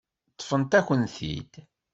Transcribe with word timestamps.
Ṭṭfent-akent-t-id. 0.33 1.53